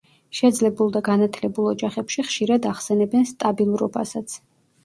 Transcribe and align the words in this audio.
შეძლებულ 0.35 0.89
და 0.95 1.01
განათლებულ 1.07 1.69
ოჯახებში 1.73 2.25
ხშირად 2.31 2.67
ახსენებენ 2.73 3.29
სტაბილურობასაც. 3.33 4.39